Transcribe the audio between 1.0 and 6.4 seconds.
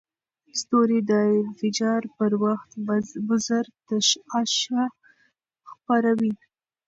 د انفجار پر وخت مضر تشعشع خپروي.